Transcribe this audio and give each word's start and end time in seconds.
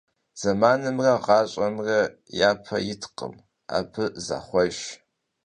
Зэманымрэ 0.39 1.13
гъащӀэмрэ 1.25 1.99
я 2.49 2.51
пӀэ 2.63 2.77
иткъым, 2.91 3.33
абы 3.77 4.05
захъуэж. 4.25 4.77